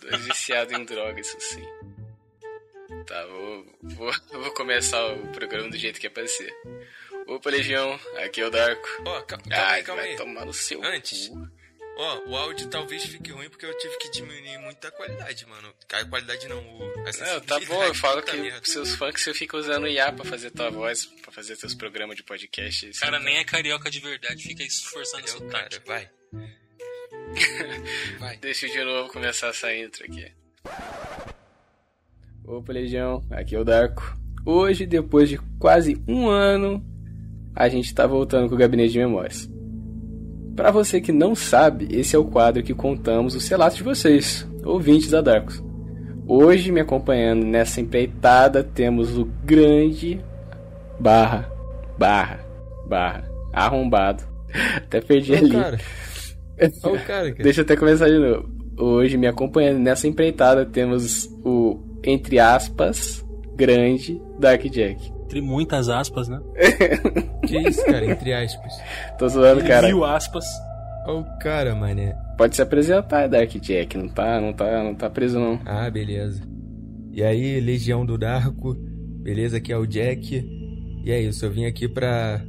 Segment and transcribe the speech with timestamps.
[0.00, 1.66] Dois viciados em drogas, isso sim.
[3.06, 6.54] Tá, vou, vou, vou começar o programa do jeito que é pra ser.
[7.26, 8.88] Opa, Legião, aqui é o Darko.
[9.06, 10.16] Ó, ca- calma Ai, aí, calma vai aí.
[10.16, 11.28] tomar no seu Antes.
[11.28, 11.48] cu.
[11.96, 15.72] Ó, o áudio talvez fique ruim porque eu tive que diminuir muito a qualidade, mano.
[15.92, 18.60] A qualidade não, o, Não, tá bom, eu falo que merda.
[18.64, 22.16] seus fãs que você fica usando IA pra fazer tua voz, pra fazer teus programas
[22.16, 22.88] de podcast.
[22.90, 25.82] O cara não- nem é carioca de verdade, fica esforçando Entendeu, seu cara?
[25.86, 26.10] Vai.
[28.18, 28.36] Vai.
[28.38, 30.26] Deixa eu de novo começar essa intro aqui.
[32.44, 34.16] Opa, Legião, aqui é o Darko.
[34.44, 36.84] Hoje, depois de quase um ano,
[37.54, 39.50] a gente tá voltando com o Gabinete de Memórias.
[40.54, 44.46] Pra você que não sabe, esse é o quadro que contamos os relatos de vocês,
[44.62, 45.62] ouvintes da Darkos.
[46.26, 50.20] Hoje, me acompanhando nessa empreitada, temos o grande
[50.98, 51.50] barra,
[51.98, 52.40] barra,
[52.86, 54.22] barra, arrombado.
[54.76, 55.50] Até perdi Ô, ali.
[55.50, 55.80] cara.
[56.82, 57.42] Ó o cara, cara.
[57.42, 58.48] Deixa eu até começar de novo.
[58.78, 65.12] Hoje, me acompanhando nessa empreitada, temos o, entre aspas, grande Dark Jack.
[65.24, 66.40] Entre muitas aspas, né?
[67.46, 68.06] Que isso, cara?
[68.06, 68.72] Entre aspas.
[69.18, 69.86] Tô zoando, cara.
[69.86, 70.44] Mil aspas.
[71.06, 72.16] Ó o cara, mané.
[72.38, 73.96] Pode se apresentar, Dark Jack.
[73.96, 75.60] Não tá, não tá, não tá preso, não.
[75.64, 76.42] Ah, beleza.
[77.12, 78.74] E aí, Legião do Darko.
[79.22, 79.58] Beleza?
[79.58, 80.36] Aqui é o Jack.
[81.04, 82.40] E é isso, eu vim aqui pra...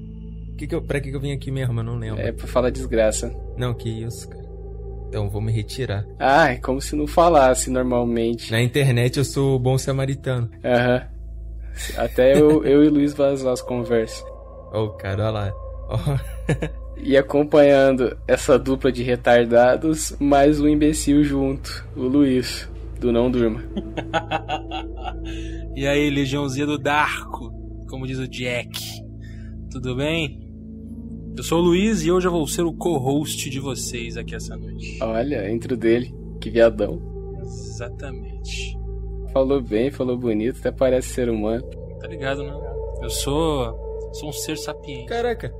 [0.58, 1.80] Que que eu, pra que, que eu vim aqui mesmo?
[1.80, 2.22] Eu não lembro.
[2.22, 3.36] É pra falar desgraça.
[3.58, 4.46] Não, que isso, cara.
[5.10, 6.06] Então, vou me retirar.
[6.20, 8.52] Ah, é como se não falasse normalmente.
[8.52, 10.50] Na internet eu sou o bom samaritano.
[10.64, 11.04] Aham.
[11.98, 14.26] Até eu, eu e Luiz Vazaz conversam.
[14.74, 15.54] Ó o cara, ó lá.
[15.90, 15.98] Ó.
[16.98, 23.62] E acompanhando essa dupla de retardados, mais um imbecil junto, o Luiz, do Não Durma.
[25.76, 27.52] E aí, Legiãozinha do Darko,
[27.90, 28.80] como diz o Jack.
[29.70, 30.45] Tudo bem?
[31.38, 34.56] Eu sou o Luiz e hoje eu vou ser o co-host de vocês aqui essa
[34.56, 34.98] noite.
[35.02, 37.02] Olha, intro dele, que viadão.
[37.42, 38.78] Exatamente.
[39.34, 41.62] Falou bem, falou bonito, até parece ser humano.
[42.00, 42.54] Tá ligado, né?
[43.02, 44.12] Eu sou.
[44.14, 45.08] sou um ser sapiente.
[45.08, 45.54] Caraca.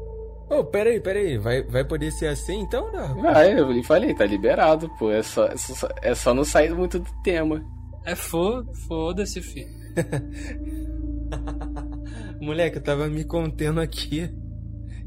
[0.50, 1.38] Ô, peraí, peraí.
[1.38, 3.22] Vai, vai poder ser assim então, Darko?
[3.22, 5.12] Vai, eu lhe falei, tá liberado, pô.
[5.12, 7.62] É só, é só, é só não sair muito do tema.
[8.06, 9.68] É foda, foda-se, filho.
[12.40, 14.30] Moleque, eu tava me contendo aqui.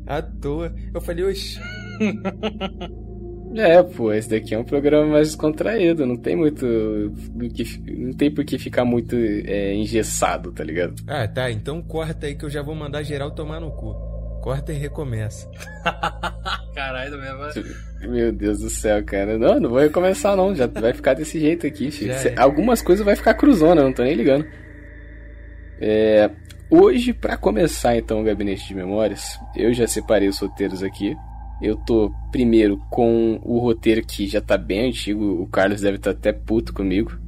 [0.09, 0.75] À toa.
[0.95, 1.61] Eu falei, oxi.
[3.55, 6.67] É, pô, esse daqui é um programa mais descontraído, não tem muito.
[6.67, 10.95] do que, não tem por que ficar muito é, engessado, tá ligado?
[11.07, 11.51] Ah, tá.
[11.51, 13.95] Então corta aí que eu já vou mandar geral tomar no cu.
[14.43, 15.51] Corta e recomeça.
[16.75, 17.55] Caralho, voz.
[18.01, 19.37] Meu Deus do céu, cara.
[19.37, 22.13] Não, não vou recomeçar não, já vai ficar desse jeito aqui, filho.
[22.13, 22.35] É.
[22.37, 24.47] Algumas coisas vai ficar cruzona, eu não tô nem ligando.
[25.81, 26.31] É,
[26.71, 31.17] hoje, pra começar então o gabinete de memórias, eu já separei os roteiros aqui.
[31.61, 36.11] Eu tô primeiro com o roteiro que já tá bem antigo, o Carlos deve estar
[36.11, 37.19] até puto comigo,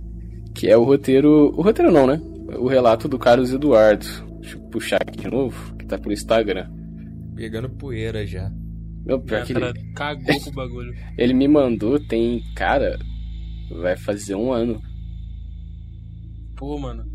[0.54, 2.20] que é o roteiro, o roteiro não, né?
[2.58, 4.06] O relato do Carlos Eduardo.
[4.40, 6.70] Deixa eu puxar aqui de novo, que tá pelo Instagram.
[7.34, 8.50] Pegando poeira já.
[9.04, 10.94] Meu, pior O que ele, cara cagou pro bagulho.
[11.18, 12.98] ele me mandou, tem, cara,
[13.80, 14.80] vai fazer um ano.
[16.56, 17.09] Pô, mano.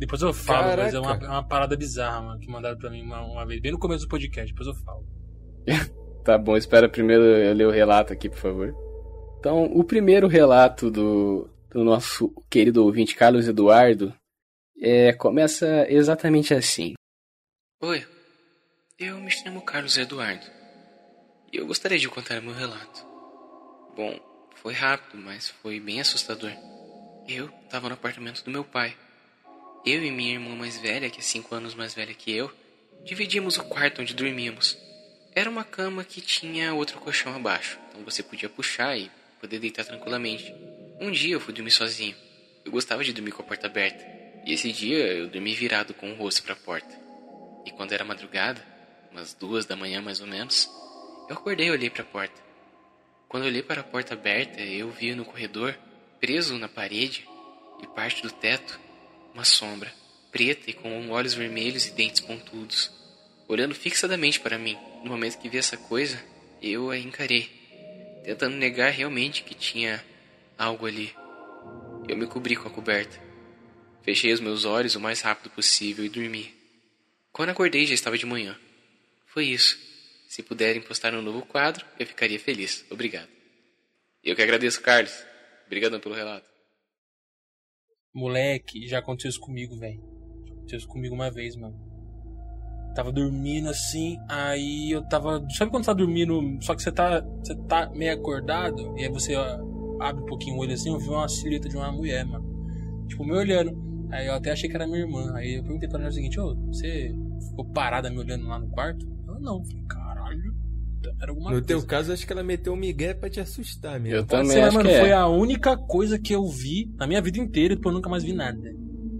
[0.00, 0.82] Depois eu falo, Caraca.
[0.82, 3.60] mas é uma, é uma parada bizarra, mano, que mandaram pra mim uma, uma vez,
[3.60, 5.06] bem no começo do podcast, depois eu falo.
[6.22, 8.74] Tá bom, espera primeiro eu ler o relato aqui, por favor.
[9.38, 14.14] Então, o primeiro relato do, do nosso querido ouvinte Carlos Eduardo
[14.78, 16.92] é, começa exatamente assim.
[17.80, 18.06] Oi,
[18.98, 20.44] eu me chamo Carlos Eduardo
[21.50, 23.02] e eu gostaria de contar meu relato.
[23.96, 24.14] Bom,
[24.56, 26.52] foi rápido, mas foi bem assustador.
[27.26, 28.94] Eu estava no apartamento do meu pai.
[29.84, 32.52] Eu e minha irmã mais velha, que é 5 anos mais velha que eu,
[33.02, 34.76] dividimos o quarto onde dormíamos.
[35.34, 39.84] Era uma cama que tinha outro colchão abaixo, então você podia puxar e poder deitar
[39.84, 40.54] tranquilamente.
[41.00, 42.14] Um dia eu fui dormir sozinho.
[42.62, 44.04] Eu gostava de dormir com a porta aberta,
[44.44, 46.94] e esse dia eu dormi virado com o rosto para a porta.
[47.64, 48.62] E quando era madrugada,
[49.10, 50.68] umas duas da manhã mais ou menos,
[51.26, 52.42] eu acordei e olhei para a porta.
[53.28, 55.74] Quando olhei para a porta aberta, eu vi no corredor,
[56.20, 57.26] preso na parede
[57.82, 58.78] e parte do teto,
[59.34, 59.92] uma sombra,
[60.30, 62.90] preta e com olhos vermelhos e dentes pontudos,
[63.48, 64.76] olhando fixadamente para mim.
[65.02, 66.22] No momento que vi essa coisa,
[66.62, 67.50] eu a encarei,
[68.24, 70.04] tentando negar realmente que tinha
[70.58, 71.14] algo ali.
[72.08, 73.18] Eu me cobri com a coberta.
[74.02, 76.54] Fechei os meus olhos o mais rápido possível e dormi.
[77.32, 78.58] Quando acordei já estava de manhã.
[79.26, 79.78] Foi isso.
[80.28, 82.84] Se puderem postar um novo quadro, eu ficaria feliz.
[82.90, 83.28] Obrigado.
[84.22, 85.12] Eu que agradeço, Carlos.
[85.66, 86.46] Obrigado pelo relato.
[88.12, 90.02] Moleque, já aconteceu isso comigo, velho.
[90.50, 91.76] Aconteceu isso comigo uma vez, mano.
[92.94, 95.46] Tava dormindo assim, aí eu tava.
[95.50, 97.20] Sabe quando você tá dormindo, só que você tá.
[97.20, 99.60] Você tá meio acordado, e aí você ó,
[100.00, 103.06] abre um pouquinho o olho assim, eu vi uma silhueta de uma mulher, mano.
[103.08, 103.90] Tipo, me olhando.
[104.10, 105.32] Aí eu até achei que era minha irmã.
[105.36, 107.14] Aí eu perguntei pra ela o seguinte, ô, você
[107.48, 109.06] ficou parada me olhando lá no quarto?
[109.28, 109.84] Ela não, falei.
[111.20, 111.66] Era alguma No coisa.
[111.66, 114.18] teu caso, acho que ela meteu um migué pra te assustar mesmo.
[114.18, 115.12] Eu Pode também ser, acho mano, que foi é.
[115.14, 118.22] a única coisa que eu vi na minha vida inteira e depois eu nunca mais
[118.22, 118.58] vi nada.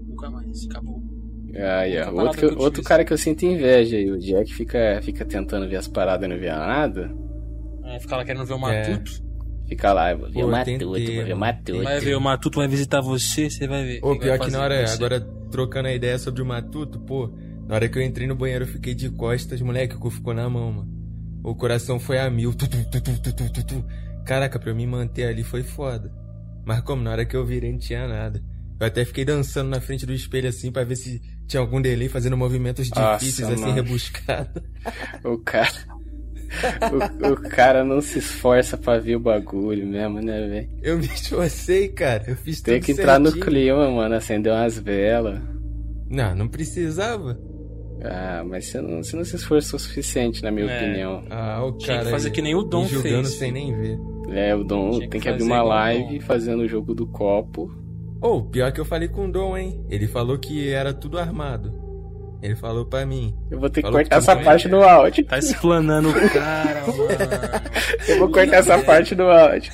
[0.07, 1.01] Nunca mais, acabou.
[1.03, 1.11] Ó.
[1.53, 2.87] Outra parada Outro, que outro assim.
[2.87, 4.09] cara que eu sinto inveja aí.
[4.09, 7.11] O Jack fica, fica tentando ver as paradas e não vê nada.
[7.85, 8.89] É, ficar lá querendo ver o É.
[8.89, 9.31] Matuto.
[9.67, 11.37] Fica lá, eu vou ver Pô, o eu Matuto, tentei, vou ver o.
[11.37, 11.83] Matuto.
[11.83, 13.99] Vai ver, o Matuto vai visitar você, você vai ver.
[14.03, 15.19] Ô, o pior que na hora, agora
[15.49, 17.29] trocando a ideia sobre o Matuto, pô,
[17.67, 20.33] na hora que eu entrei no banheiro eu fiquei de costas, moleque, o cu ficou
[20.33, 21.00] na mão, mano.
[21.43, 22.53] O coração foi a mil.
[22.53, 23.85] Tu, tu, tu.
[24.25, 26.11] Caraca, pra eu me manter ali foi foda.
[26.65, 28.41] Mas como na hora que eu virei não tinha nada.
[28.79, 32.07] Eu até fiquei dançando na frente do espelho assim pra ver se tinha algum delay
[32.09, 33.73] fazendo movimentos Nossa, difíceis assim, mano.
[33.73, 34.61] rebuscados.
[35.23, 35.69] O cara.
[37.21, 40.69] o, o cara não se esforça pra ver o bagulho mesmo, né, velho?
[40.81, 42.23] Eu me esforcei, cara.
[42.27, 43.45] Eu fiz Tem que entrar no certinho.
[43.45, 44.15] clima, mano.
[44.15, 45.39] Acender umas velas.
[46.09, 47.39] Não, não precisava.
[48.03, 50.77] Ah, mas você não, você não se esforçou o suficiente, na minha É.
[50.77, 51.23] opinião.
[51.29, 52.05] Ah, o Tinha cara.
[52.05, 53.29] que fazer aí, que nem o Dom fez.
[53.29, 53.99] sem nem ver.
[54.33, 57.71] É, o Dom Tinha que tem que abrir uma live fazendo o jogo do copo.
[58.19, 59.83] Ou, pior que eu falei com o Dom, hein?
[59.89, 61.79] Ele falou que era tudo armado.
[62.41, 63.35] Ele falou pra mim.
[63.51, 64.75] Eu vou ter que cortar que essa parte né?
[64.75, 65.23] no áudio.
[65.25, 67.07] Tá explanando o cara, mano.
[68.07, 69.71] Eu vou cortar essa parte no áudio.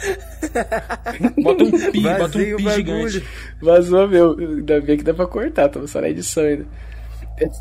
[1.41, 3.07] Bota um pi, bota um o pi bagulho.
[3.09, 3.23] gigante.
[3.61, 4.37] Vazou, meu.
[4.37, 6.65] Ainda bem que dá pra cortar, tava só na edição ainda.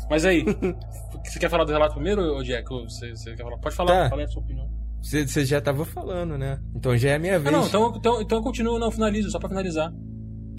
[0.09, 0.43] Mas aí,
[1.23, 2.71] você quer falar do relato primeiro, ô Jack?
[2.73, 3.57] Ou Você, você quer falar?
[3.57, 4.09] Pode falar, Tá.
[4.09, 4.67] fala aí a sua opinião.
[5.01, 6.59] Você você já tava falando, né?
[6.75, 7.51] Então já é a minha Ah, vez.
[7.55, 9.93] não, então, então, então eu continuo, não, finalizo, só pra finalizar.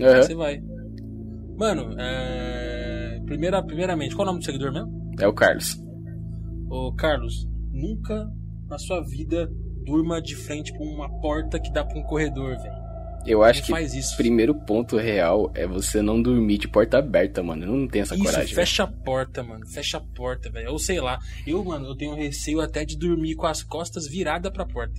[0.00, 0.22] Aham.
[0.22, 0.62] Você vai.
[1.56, 3.20] Mano, é...
[3.26, 5.12] Primeira, primeiramente, qual é o nome do seguidor mesmo?
[5.20, 5.76] É o Carlos.
[6.70, 8.30] Ô, Carlos, nunca
[8.68, 9.50] na sua vida
[9.84, 12.87] durma de frente pra uma porta que dá pra um corredor, velho.
[13.26, 17.64] Eu acho que o primeiro ponto real é você não dormir de porta aberta, mano.
[17.64, 18.54] Eu não tenho essa Isso, coragem.
[18.54, 19.66] fecha a porta, mano.
[19.66, 20.70] Fecha a porta, velho.
[20.70, 21.18] Ou sei lá.
[21.46, 24.94] Eu, mano, eu tenho receio até de dormir com as costas viradas pra porta.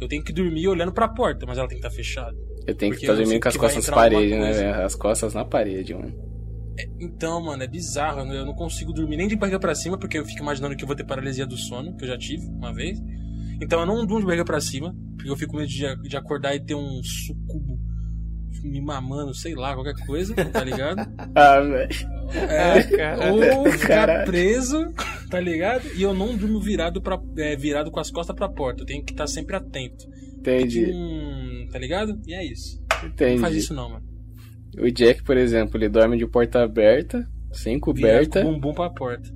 [0.00, 2.34] Eu tenho que dormir olhando pra porta, mas ela tem que estar fechada.
[2.66, 4.82] Eu tenho que estar eu dormindo com as costas na parede, né, velho?
[4.84, 6.14] As costas na parede, mano.
[6.98, 8.20] Então, mano, é bizarro.
[8.20, 10.74] Eu não- Eu não consigo dormir nem de barriga pra cima, porque eu fico imaginando
[10.76, 12.98] que eu vou ter paralisia do sono, que eu já tive uma vez.
[13.60, 14.94] Então eu não durmo de barriga pra cima,
[15.24, 17.78] porque eu fico com medo de, de acordar e ter um sucubo
[18.62, 21.00] me mamando, sei lá, qualquer coisa, tá ligado?
[21.34, 21.88] Ah, velho.
[22.48, 23.58] É, Caralho.
[23.58, 24.86] ou ficar preso,
[25.30, 25.86] tá ligado?
[25.96, 28.82] E eu não durmo virado, pra, é, virado com as costas pra porta.
[28.82, 30.04] Eu tenho que estar sempre atento.
[30.38, 32.18] Entendi, Hum, tá ligado?
[32.26, 32.80] E é isso.
[33.02, 33.58] Não faz entendi.
[33.58, 34.04] isso não, mano.
[34.78, 38.42] O Jack, por exemplo, ele dorme de porta aberta, sem Virado coberta.
[38.42, 39.28] com o bumbum pra porta.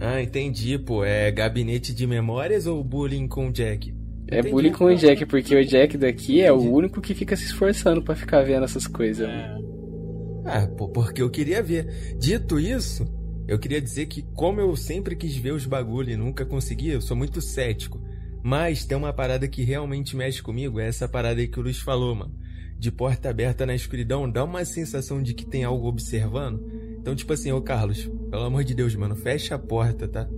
[0.00, 1.04] Ah, entendi, pô.
[1.04, 3.94] É gabinete de memórias ou bullying com o Jack?
[4.30, 4.50] É Entendi.
[4.52, 6.72] bullying com o Jack, porque o Jack daqui é o Entendi.
[6.72, 9.26] único que fica se esforçando pra ficar vendo essas coisas.
[9.26, 10.44] mano.
[10.46, 10.48] É.
[10.50, 12.14] Ah, pô, porque eu queria ver.
[12.18, 13.06] Dito isso,
[13.46, 17.00] eu queria dizer que como eu sempre quis ver os bagulho e nunca consegui, eu
[17.00, 18.00] sou muito cético.
[18.42, 21.78] Mas tem uma parada que realmente mexe comigo, é essa parada aí que o Luiz
[21.78, 22.34] falou, mano.
[22.78, 26.64] De porta aberta na escuridão, dá uma sensação de que tem algo observando.
[27.00, 30.28] Então, tipo assim, ô Carlos, pelo amor de Deus, mano, fecha a porta, tá?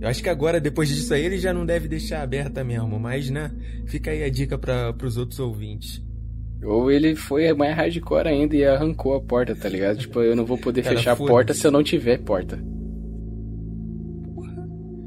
[0.00, 3.28] Eu acho que agora, depois disso aí, ele já não deve deixar aberta mesmo, mas,
[3.28, 3.50] né,
[3.86, 6.02] fica aí a dica para pros outros ouvintes.
[6.62, 9.98] Ou ele foi mais hardcore ainda e arrancou a porta, tá ligado?
[9.98, 12.58] Tipo, eu não vou poder Cara, fechar a porta se eu não tiver porta.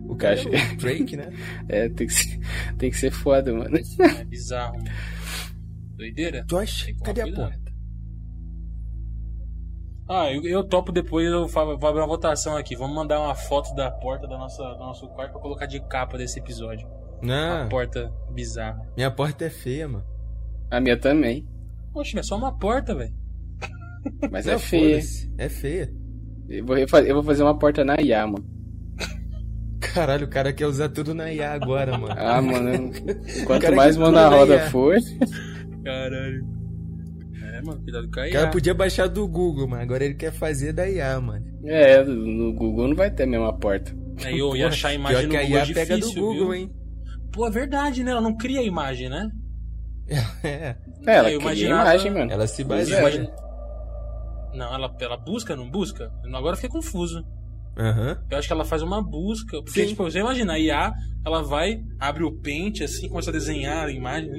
[0.07, 1.29] O cara Acho- é o Drake, né?
[1.67, 2.39] É, tem que ser,
[2.77, 3.77] tem que ser foda, mano.
[3.77, 4.77] É bizarro.
[5.95, 6.43] Doideira?
[6.47, 7.62] Que tomar cadê a porta?
[10.15, 12.75] Ah, eu, eu topo depois, eu vou abrir uma votação aqui.
[12.75, 16.17] Vamos mandar uma foto da porta da nossa, do nosso quarto pra colocar de capa
[16.19, 16.87] desse episódio.
[17.21, 18.85] Não, Uma porta bizarra.
[18.95, 20.05] minha porta é feia, mano.
[20.69, 21.47] A minha também.
[21.95, 23.13] Oxe, é só uma porta, velho.
[24.29, 24.99] Mas Não, é feia.
[25.37, 25.91] É feia.
[26.47, 28.45] Eu vou, eu vou fazer uma porta na IA, mano.
[29.79, 32.13] Caralho, o cara quer usar tudo na IA agora, mano.
[32.17, 32.91] Ah, mano.
[33.47, 34.95] Quanto mais mão na roda for.
[35.83, 36.52] Caralho.
[37.53, 38.31] É, mano, cuidado com a O IA.
[38.31, 41.45] cara podia baixar do Google, mas agora ele quer fazer da IA, mano.
[41.65, 43.95] É, no Google não vai ter a mesma porta.
[44.25, 46.13] Aí eu ia achar a Pior imagem no que a Google IA é pega do
[46.13, 46.53] Google, viu?
[46.55, 46.71] hein?
[47.31, 48.11] Pô, é verdade, né?
[48.11, 49.29] Ela não cria a imagem, né?
[50.43, 52.31] É, É, ela Eu cria imagem, mano.
[52.31, 52.65] ela se é.
[52.65, 52.99] baseia.
[52.99, 53.29] imagino-
[54.53, 56.11] Não, ela, ela busca, não busca?
[56.33, 57.23] Agora eu fiquei confuso.
[57.77, 58.17] Aham.
[58.29, 59.61] Eu acho que ela faz uma busca.
[59.63, 59.87] Porque, Sim.
[59.87, 60.93] tipo, você imagina, a IA,
[61.25, 64.29] ela vai, abre o pente, assim, começa a desenhar a imagem.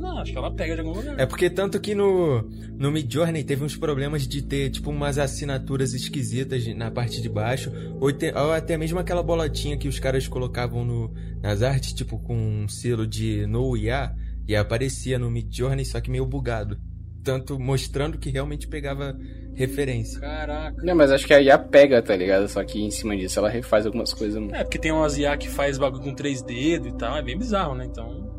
[0.00, 1.18] Não, acho que ela pega de algum lugar.
[1.18, 2.42] É porque tanto que no,
[2.78, 7.72] no Midjourney teve uns problemas de ter, tipo, umas assinaturas esquisitas na parte de baixo,
[8.00, 12.18] ou, te- ou até mesmo aquela bolotinha que os caras colocavam no, nas artes, tipo,
[12.18, 14.14] com um selo de no IA,
[14.46, 16.76] E aparecia no Mid Journey, só que meio bugado.
[17.22, 19.16] Tanto mostrando que realmente pegava
[19.54, 20.20] referência.
[20.20, 20.82] Caraca.
[20.82, 22.48] Não, mas acho que a IA pega, tá ligado?
[22.48, 24.40] Só que em cima disso ela refaz algumas coisas.
[24.40, 24.54] mano.
[24.54, 27.38] É, porque tem umas IA que faz bagulho com três dedos e tal, é bem
[27.38, 27.84] bizarro, né?
[27.84, 28.30] Então.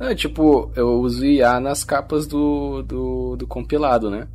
[0.00, 4.28] É, tipo, eu uso IA nas capas do, do, do compilado, né?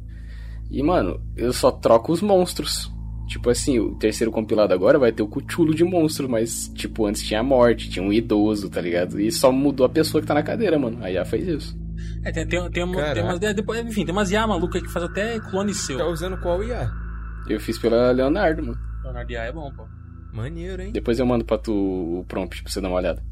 [0.69, 2.89] E, mano, eu só troco os monstros.
[3.27, 7.23] Tipo assim, o terceiro compilado agora vai ter o cuchulo de monstro, mas, tipo, antes
[7.23, 9.19] tinha a morte, tinha um idoso, tá ligado?
[9.19, 10.97] E só mudou a pessoa que tá na cadeira, mano.
[11.01, 11.80] A IA fez isso.
[12.23, 13.41] É, tem, tem, tem, uma, tem umas.
[13.41, 15.97] é, Depois, enfim, tem umas IA malucas que faz até clone seu.
[15.97, 16.91] Tá usando qual IA?
[17.47, 18.77] Eu fiz pela Leonardo, mano.
[19.03, 19.83] Leonardo IA é bom, pô.
[20.33, 20.91] Maneiro, hein?
[20.93, 23.23] Depois eu mando pra tu o prompt pra você dar uma olhada.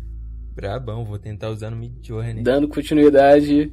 [0.56, 2.44] Brabão, vou tentar usar no Mid Journey.
[2.44, 3.72] Dando continuidade,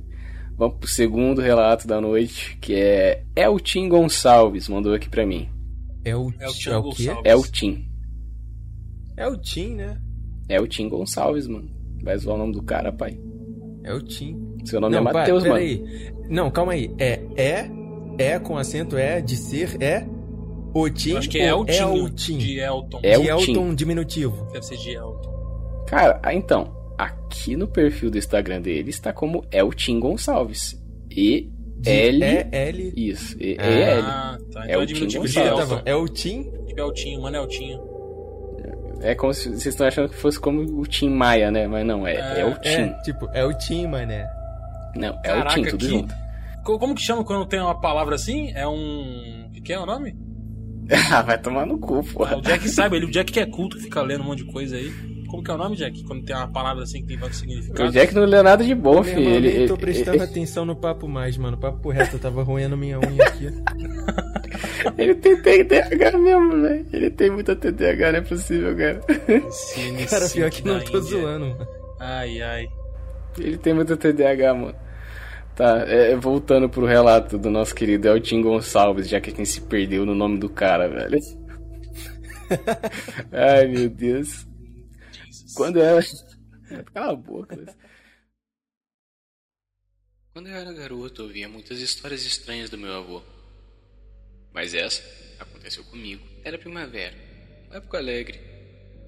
[0.57, 5.49] vamos pro segundo relato da noite, que é Eltim Gonçalves, mandou aqui pra mim.
[6.05, 7.07] É o, É o é Thiago o quê?
[7.07, 7.33] Gonçalves.
[7.33, 7.91] Eltim.
[9.17, 10.01] É o Tim, né?
[10.49, 11.69] Eltim Gonçalves, mano.
[12.05, 13.19] Vai zoar o nome do cara, pai.
[13.83, 14.56] É o Tim.
[14.67, 15.55] Seu nome Não, é Matheus, mano.
[15.55, 16.13] peraí.
[16.29, 16.91] Não, calma aí.
[16.99, 17.71] É é
[18.19, 20.07] é com acento é de ser é
[20.75, 22.39] o Tim Eu acho que é ou Eltinho, é o Tim?
[22.39, 23.01] de Elton.
[23.03, 23.51] É de o Tim.
[23.53, 24.47] Elton diminutivo.
[24.53, 25.85] Deve ser de Elton.
[25.87, 30.83] Cara, então, aqui no perfil do Instagram dele está como Eltim Gonçalves.
[31.11, 32.25] E De L.
[32.25, 32.93] É L.
[32.97, 34.03] Isso, E, Ah, L.
[34.07, 34.61] Ah, tá.
[34.63, 35.39] É Então é diminutivo Tim de.
[35.39, 35.83] Elton.
[35.85, 36.43] É o Tim?
[36.67, 37.97] Tipo Eltinho, mano, Eltinho.
[39.03, 41.67] É como se vocês estão achando que fosse como o Tim Maia, né?
[41.69, 42.69] Mas não, é, É, é o Tim.
[42.69, 44.27] É, tipo, é o Tim, mané.
[44.99, 46.15] Não, é Caraca, o Tim, tudo que- junto.
[46.65, 48.51] Co- Como que chama quando tem uma palavra assim?
[48.55, 49.47] É um.
[49.49, 50.17] O que, que é o nome?
[51.13, 52.37] ah, vai tomar no cu, porra.
[52.39, 54.77] o Jack sabe, ele, o Jack que é culto, fica lendo um monte de coisa
[54.77, 54.93] aí.
[55.29, 56.05] Como que é o nome, Jack?
[56.05, 57.93] Quando tem uma palavra assim que tem vários O significados.
[57.93, 59.19] Jack não lê nada de bom, filho.
[59.23, 61.57] irmão, Ele, nem tô prestando ele- atenção no papo mais, mano.
[61.57, 63.49] O papo reto, eu tava roendo minha unha aqui.
[64.97, 66.87] ele tem TDAH mesmo, velho.
[66.93, 69.01] Ele tem muita TDAH, não é possível, cara.
[69.51, 71.01] Sim, Cara, pior que não tô Índia.
[71.01, 71.67] zoando, mano.
[72.01, 72.69] Ai, ai.
[73.39, 74.75] Ele tem muita TDAH, mano.
[75.57, 79.63] Tá, é, voltando pro relato do nosso querido Eltim Gonçalves, já que a gente se
[79.63, 81.19] perdeu no nome do cara, velho.
[83.33, 84.47] Ai, meu Deus.
[85.55, 86.01] Quando eu era.
[86.93, 87.75] Cala a boca.
[90.35, 93.23] Quando eu era garoto, eu via muitas histórias estranhas do meu avô.
[94.53, 95.03] Mas essa
[95.39, 96.23] aconteceu comigo.
[96.45, 97.17] Era primavera,
[97.69, 98.39] uma época alegre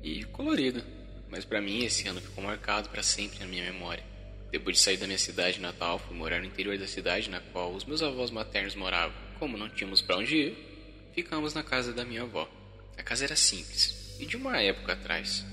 [0.03, 0.83] e colorida.
[1.29, 4.08] Mas pra mim esse ano ficou marcado pra sempre na minha memória.
[4.51, 7.75] Depois de sair da minha cidade natal, fui morar no interior da cidade na qual
[7.75, 9.15] os meus avós maternos moravam.
[9.39, 12.49] Como não tínhamos pra onde ir, ficamos na casa da minha avó.
[12.97, 15.45] A casa era simples e de uma época atrás.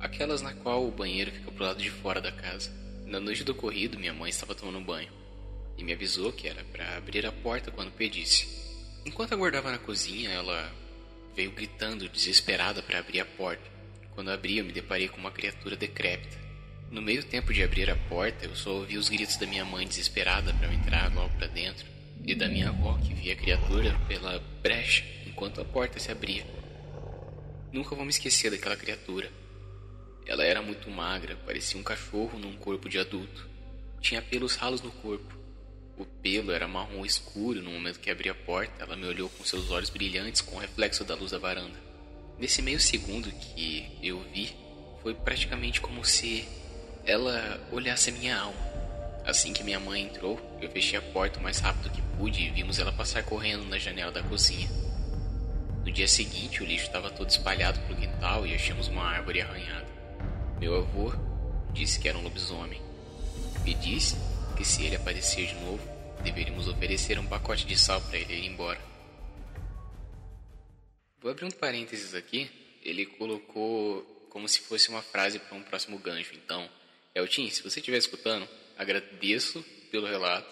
[0.00, 2.72] Aquelas na qual o banheiro fica pro lado de fora da casa.
[3.06, 5.12] Na noite do ocorrido, minha mãe estava tomando banho
[5.76, 8.48] e me avisou que era para abrir a porta quando pedisse.
[9.04, 10.72] Enquanto aguardava na cozinha, ela
[11.34, 13.70] veio gritando desesperada para abrir a porta.
[14.14, 16.41] Quando abri, eu me deparei com uma criatura decrépita.
[16.92, 19.88] No meio tempo de abrir a porta, eu só ouvi os gritos da minha mãe
[19.88, 21.86] desesperada para eu entrar logo para dentro
[22.22, 26.44] e da minha avó que via a criatura pela brecha enquanto a porta se abria.
[27.72, 29.32] Nunca vou me esquecer daquela criatura.
[30.26, 33.48] Ela era muito magra, parecia um cachorro num corpo de adulto.
[33.98, 35.34] Tinha pelos ralos no corpo.
[35.96, 37.62] O pelo era marrom escuro.
[37.62, 40.60] No momento que abri a porta, ela me olhou com seus olhos brilhantes com o
[40.60, 41.80] reflexo da luz da varanda.
[42.38, 44.54] Nesse meio segundo que eu vi,
[45.02, 46.46] foi praticamente como se
[47.04, 48.72] ela olhasse a minha alma.
[49.24, 52.50] Assim que minha mãe entrou, eu fechei a porta o mais rápido que pude e
[52.50, 54.68] vimos ela passar correndo na janela da cozinha.
[55.84, 59.86] No dia seguinte, o lixo estava todo espalhado pelo quintal e achamos uma árvore arranhada.
[60.58, 61.12] Meu avô
[61.72, 62.80] disse que era um lobisomem.
[63.64, 64.16] Me disse
[64.56, 65.82] que se ele aparecer de novo,
[66.22, 68.80] deveríamos oferecer um pacote de sal para ele ir embora.
[71.20, 72.50] Vou abrir um parênteses aqui.
[72.82, 76.34] Ele colocou como se fosse uma frase para um próximo gancho.
[76.34, 76.68] Então,
[77.14, 80.50] Eltim, se você estiver escutando, agradeço pelo relato.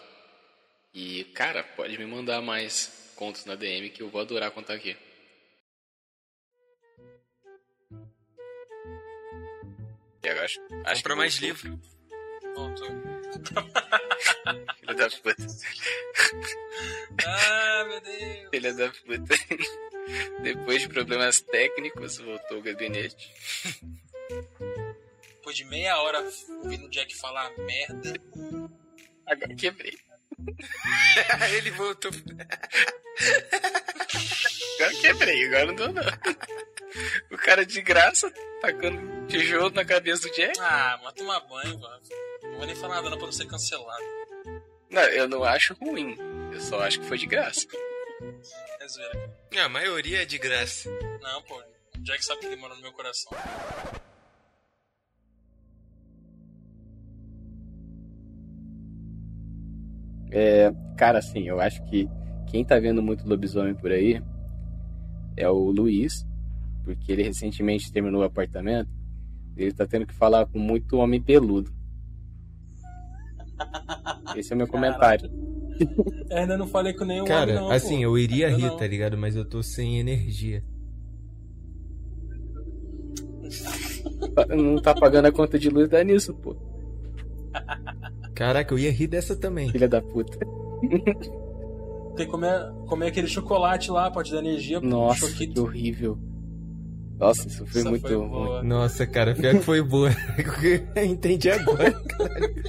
[0.93, 4.97] E, cara, pode me mandar mais contos na DM que eu vou adorar contar aqui.
[10.23, 11.81] E agora, acho, acho que mais livro.
[12.55, 12.89] Voltou.
[14.81, 15.47] Filha da puta.
[17.27, 18.51] Ah, meu Deus.
[18.51, 19.35] Filha da puta.
[20.43, 23.33] Depois de problemas técnicos, voltou o gabinete.
[25.51, 26.25] Depois de meia hora
[26.63, 28.15] ouvindo o Jack falar merda.
[29.27, 29.99] Agora quebrei.
[31.57, 32.13] Ele voltou.
[34.77, 36.03] Agora quebrei, agora não deu não.
[37.33, 40.57] O cara de graça, tacando tijolo na cabeça do Jack.
[40.61, 42.01] Ah, mas tomar banho, mano.
[42.45, 44.05] Não vou nem falar nada não pra não ser cancelado.
[44.89, 46.17] Não, eu não acho ruim.
[46.53, 47.67] Eu só acho que foi de graça.
[48.79, 49.37] É zoeira.
[49.65, 50.89] A maioria é de graça.
[51.21, 51.61] Não, pô.
[51.97, 53.33] O Jack sabe que ele mora no meu coração.
[60.31, 62.09] É, cara, assim, eu acho que
[62.47, 64.23] quem tá vendo muito lobisomem por aí
[65.37, 66.27] é o Luiz,
[66.85, 68.91] porque ele recentemente terminou o apartamento.
[69.57, 71.71] Ele tá tendo que falar com muito homem peludo.
[74.37, 75.31] Esse é o meu comentário.
[76.29, 78.03] Eu ainda não falei com nenhum Cara, homem, não, assim, pô.
[78.03, 78.77] eu iria Ainda rir, não.
[78.77, 79.17] tá ligado?
[79.19, 80.63] Mas eu tô sem energia.
[84.57, 86.57] Não tá pagando a conta de luz, dá nisso, pô.
[88.41, 89.69] Caraca, eu ia rir dessa também.
[89.69, 90.39] Filha da puta.
[92.17, 94.81] Tem que comer, comer aquele chocolate lá pra te dar energia.
[94.81, 95.53] Nossa, choquito.
[95.53, 96.19] que horrível.
[97.19, 98.67] Nossa, isso foi Essa muito foi ruim.
[98.67, 100.09] Nossa, cara, pior que foi boa.
[100.97, 101.93] Entendi agora.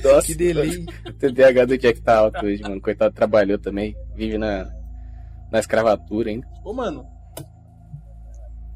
[0.03, 0.83] Nossa, Que delícia.
[1.07, 2.81] O TDAH do Jack tá alto hoje, mano.
[2.81, 3.95] Coitado, trabalhou também.
[4.13, 4.69] Vive na,
[5.49, 6.45] na escravatura ainda.
[6.65, 7.05] Ô, mano.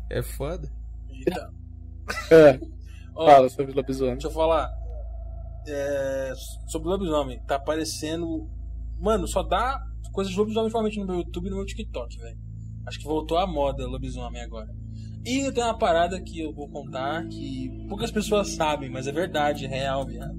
[0.09, 0.71] É foda.
[1.09, 1.49] Eita.
[2.31, 2.57] Ah,
[3.13, 4.13] Ó, fala sobre lobisomem.
[4.13, 4.84] Deixa eu falar.
[5.67, 6.33] É,
[6.67, 7.39] sobre lobisomem.
[7.45, 8.49] Tá aparecendo.
[8.99, 9.79] Mano, só dá
[10.11, 12.37] coisas de lobisomem ultimamente no meu YouTube e no meu TikTok, velho.
[12.87, 14.69] Acho que voltou a moda lobisomem agora.
[15.25, 19.65] E tem uma parada que eu vou contar que poucas pessoas sabem, mas é verdade,
[19.65, 20.35] é real, viado.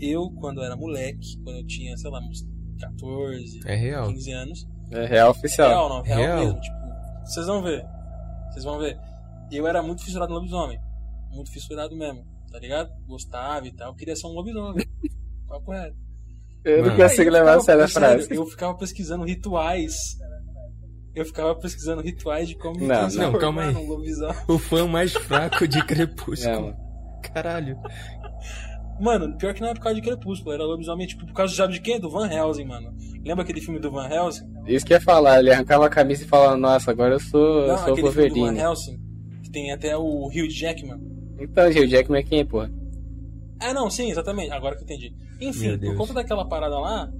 [0.00, 2.46] Eu, quando era moleque, quando eu tinha, sei lá, uns
[2.78, 4.06] 14, É real.
[4.06, 4.68] 15 anos.
[4.92, 5.68] É real oficial.
[5.68, 6.38] Real, não, real, Real.
[6.44, 6.60] mesmo.
[6.60, 6.76] Tipo,
[7.24, 7.84] vocês vão ver.
[8.50, 8.98] Vocês vão ver.
[9.50, 10.78] Eu era muito fissurado no lobisomem.
[11.32, 12.90] Muito fissurado mesmo, tá ligado?
[13.06, 13.94] Gostava e tal.
[13.94, 14.86] Queria ser um lobisomem.
[15.48, 15.96] Papo reto.
[16.64, 18.28] Eu não consigo levar a sério a frase.
[18.34, 19.94] Eu ficava pesquisando rituais.
[21.14, 23.74] Eu ficava pesquisando rituais de como Não, transformar não, calma aí.
[24.46, 26.74] O fã mais fraco de Crepúsculo.
[27.22, 27.76] Caralho.
[29.00, 31.56] Mano, pior que não é por causa de Crepúsculo, era lobisomem, tipo, por causa do
[31.56, 31.98] sabe de quem?
[31.98, 32.94] Do Van Helsing, mano.
[33.24, 34.44] Lembra aquele filme do Van Helsing?
[34.66, 37.68] Isso que ia falar, ele arrancava a camisa e falava, nossa, agora eu sou, eu
[37.68, 38.60] Não, sou aquele filme do Van Wolverine.
[38.60, 39.00] Helsing.
[39.42, 41.00] Que tem até o Hugh Jackman.
[41.40, 42.70] Então, Gil Jackman é quem, porra?
[43.58, 44.52] Ah, não, sim, exatamente.
[44.52, 45.14] Agora que eu entendi.
[45.40, 47.10] Enfim, por conta daquela parada lá,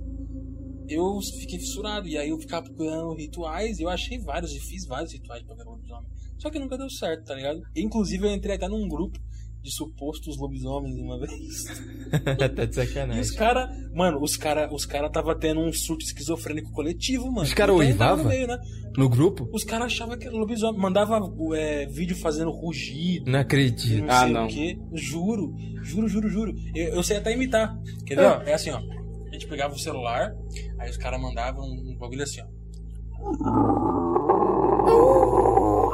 [0.88, 2.06] eu fiquei fissurado.
[2.06, 5.54] E aí eu ficava procurando rituais e eu achei vários e fiz vários rituais pra
[5.54, 6.08] ver lobisomem.
[6.38, 7.62] Só que nunca deu certo, tá ligado?
[7.76, 9.18] Inclusive eu entrei até num grupo
[9.62, 11.64] de supostos lobisomens uma vez.
[12.38, 13.34] tá de E os sacanagem.
[13.36, 17.42] cara, mano, os cara, os cara tava tendo um surto esquizofrênico coletivo, mano.
[17.42, 18.22] Os cara Eu até entrava uivava?
[18.22, 18.58] no meio, né?
[18.96, 19.48] No grupo?
[19.52, 20.80] Os caras achavam que era lobisomem.
[20.80, 21.20] Mandava
[21.54, 23.30] é, vídeo fazendo rugido.
[23.30, 24.02] Não acredito.
[24.04, 24.44] Não Ah, sei não.
[24.46, 24.78] o quê.
[24.94, 26.54] Juro, juro, juro, juro.
[26.74, 27.76] Eu, eu sei até imitar.
[28.06, 28.24] Quer ver?
[28.26, 28.42] ó?
[28.42, 28.78] É assim, ó.
[28.78, 30.32] A gente pegava o celular,
[30.78, 32.46] aí os caras mandavam um bagulho assim, ó.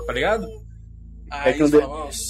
[0.07, 0.47] Tá ligado?
[1.31, 1.81] É que não deu-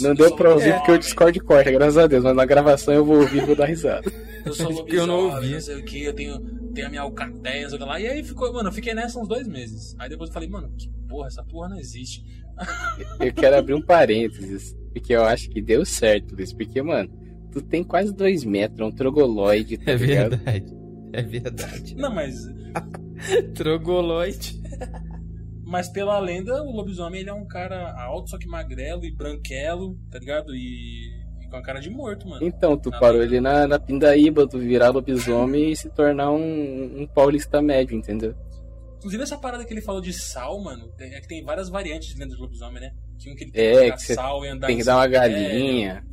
[0.01, 2.45] Não eu deu pra ouvir lobisomem, porque o Discord corta, graças a Deus, mas na
[2.47, 4.11] gravação eu vou ouvir e vou dar risada.
[4.45, 5.55] Eu sou Porque eu não lobisomem, ouvi.
[5.55, 6.41] não sei o que, eu tenho,
[6.75, 8.01] tenho a minha alcateia, sei lá.
[8.01, 9.95] E aí ficou, mano, eu fiquei nessa uns dois meses.
[9.99, 12.25] Aí depois eu falei, mano, que porra, essa porra não existe.
[13.21, 17.11] Eu quero abrir um parênteses, porque eu acho que deu certo isso, porque, mano,
[17.53, 20.31] tu tem quase dois metros, é um trogoloide, tá É ligado?
[20.39, 20.75] verdade.
[21.13, 21.95] É verdade.
[21.97, 22.47] Não, mas,
[23.55, 24.61] Trogoloide.
[25.67, 29.99] Mas pela lenda, o lobisomem ele é um cara alto, só que magrelo e branquelo,
[30.11, 30.55] tá ligado?
[30.55, 31.11] E,
[31.43, 32.47] e com a cara de morto, mano.
[32.47, 33.33] Então, tu Na parou lenda.
[33.33, 38.35] ali na, na pindaíba, tu virar lobisomem e se tornar um, um paulista médio, entendeu?
[38.99, 42.19] Inclusive essa parada que ele falou de sal, mano, é que tem várias variantes de
[42.19, 42.93] lenda de lobisomem, né?
[43.19, 44.97] Que um que ele tem É, que que sal e andar Tem em que dar
[44.97, 46.05] uma galinha.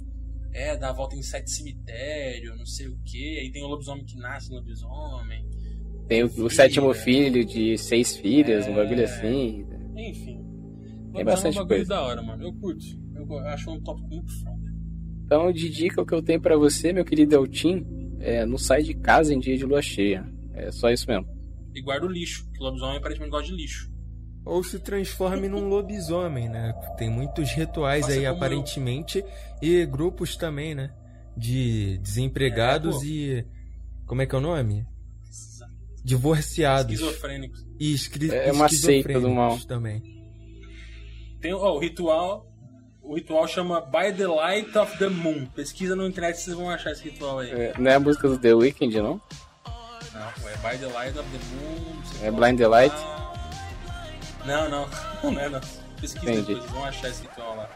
[0.53, 3.39] É, dar a volta em sete cemitério, não sei o que.
[3.39, 5.49] Aí tem o lobisomem que nasce lobisomem.
[6.07, 8.75] Tem o, o sétimo filho de seis filhas, um É.
[8.83, 9.65] bagulho assim.
[9.95, 10.37] Enfim.
[11.13, 11.85] Lobisomem bastante é um coisa.
[11.89, 12.43] da hora, mano.
[12.43, 12.83] Eu curto.
[13.15, 14.73] Eu acho um tópico muito foda.
[15.25, 17.85] Então, de dica, o que eu tenho pra você, meu querido Eltim,
[18.19, 20.25] é não sai de casa em dia de lua cheia.
[20.53, 21.25] É só isso mesmo.
[21.73, 23.91] E guarda o lixo, que o lobisomem aparentemente gosta de lixo.
[24.45, 26.73] Ou se transforme num lobisomem, né?
[26.97, 29.23] Tem muitos rituais Faça aí, aparentemente,
[29.61, 30.91] e grupos também, né?
[31.35, 33.45] De desempregados É, e.
[34.05, 34.85] Como é que é o nome?
[36.03, 36.93] Divorciados.
[36.93, 37.65] Esquizofrênicos.
[37.79, 38.29] E escri...
[38.33, 39.57] É uma seita do mal.
[39.65, 40.01] também.
[41.39, 42.45] Tem ó, o ritual.
[43.01, 45.45] O ritual chama By the Light of the Moon.
[45.47, 47.51] Pesquisa na internet vocês vão achar esse ritual aí.
[47.51, 49.21] É, não é a música do The Weeknd, não?
[50.13, 52.01] Não, é By the Light of the Moon.
[52.21, 52.95] É Blind the Light?
[54.45, 54.87] Não, não.
[55.31, 55.61] Não é não.
[55.99, 56.55] Pesquisa Entendi.
[56.55, 57.69] depois, vocês vão achar esse ritual lá.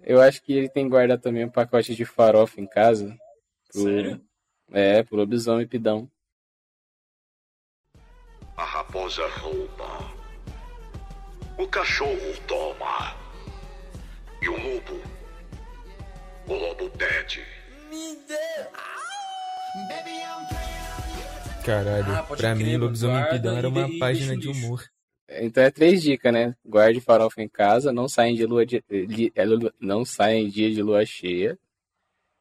[0.00, 3.16] Eu acho que ele tem que guardar também um pacote de farofa em casa.
[3.72, 3.82] Pro...
[3.82, 4.20] Sério?
[4.72, 6.10] É, pro lobisomem pidão.
[8.56, 10.12] A raposa rouba.
[11.58, 13.14] O cachorro toma.
[14.42, 15.00] E o lobo?
[16.46, 17.42] O lobo pede.
[21.64, 22.76] Caralho, Ah, pra crer, mim.
[22.76, 24.84] Lobisomem Pidão era uma de- página de humor.
[25.28, 26.54] Então é três dicas, né?
[26.64, 28.84] Guarde farofa em casa, não saem de lua de...
[28.90, 31.58] li- é, lu- não saem em dia de lua cheia.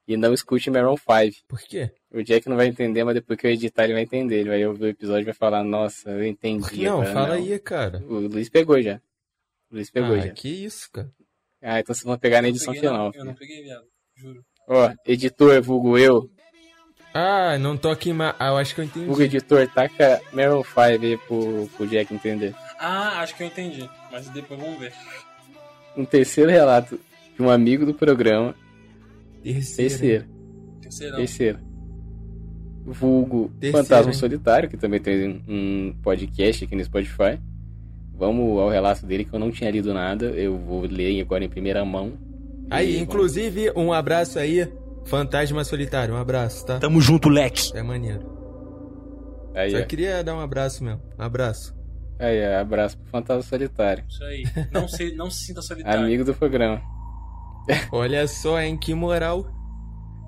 [0.07, 1.47] E não escute Maroon 5.
[1.47, 1.91] Por quê?
[2.11, 4.41] O Jack não vai entender, mas depois que eu editar ele vai entender.
[4.41, 6.83] Ele vai ouvir o episódio e vai falar, nossa, eu entendi.
[6.83, 8.03] Não, agora fala não." aí, cara.
[8.05, 8.95] O Luiz pegou já.
[9.71, 10.29] O Luiz pegou ah, já.
[10.29, 11.09] que isso, cara.
[11.61, 13.11] Ah, então vocês vão pegar na edição peguei, final.
[13.13, 13.85] Não, eu não peguei, viado.
[14.15, 14.45] Juro.
[14.67, 16.29] Ó, editor, vulgo eu.
[17.13, 18.35] Ah, não toque mais.
[18.37, 19.05] Ah, eu acho que eu entendi.
[19.05, 22.53] Vulgo editor, taca Maroon 5 aí pro, pro Jack entender.
[22.77, 23.89] Ah, acho que eu entendi.
[24.11, 24.93] Mas depois vamos ver.
[25.95, 26.99] Um terceiro relato
[27.35, 28.53] de um amigo do programa.
[29.43, 29.89] Terceiro.
[29.89, 30.25] Terceiro.
[30.81, 31.17] Terceirão.
[31.17, 31.59] Terceiro.
[32.85, 34.17] Vulgo Terceiro, Fantasma hein?
[34.17, 37.39] Solitário, que também tem um podcast aqui no Spotify.
[38.15, 40.25] Vamos ao relato dele que eu não tinha lido nada.
[40.27, 42.13] Eu vou ler agora em primeira mão.
[42.69, 44.67] Aí, E inclusive, um abraço aí.
[45.05, 46.79] Fantasma Solitário, um abraço, tá?
[46.79, 47.75] Tamo junto, Leque.
[47.75, 48.19] É maneiro.
[48.19, 49.85] vamos- Aí, Só ó.
[49.85, 51.01] queria dar um abraço mesmo.
[51.19, 51.75] Um abraço.
[52.19, 54.03] aí ó, abraço pro Fantasma Solitário.
[54.09, 54.43] Isso aí.
[54.71, 56.01] Não se, não se sinta solitário.
[56.05, 56.81] Amigo do programa.
[57.91, 58.77] Olha só, hein?
[58.77, 59.45] Que moral.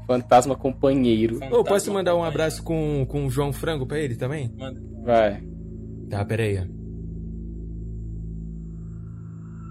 [0.07, 1.35] Fantasma Companheiro.
[1.35, 4.53] Fantasma Ô, posso mandar um abraço com, com o João Frango pra ele também?
[4.57, 4.81] Manda.
[5.03, 5.43] Vai.
[6.09, 6.57] Tá, pera aí.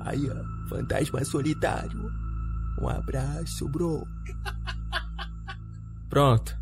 [0.03, 0.69] Aí, ó.
[0.69, 2.11] Fantasma Solitário.
[2.83, 4.05] Um abraço, bro.
[6.11, 6.57] Pronto.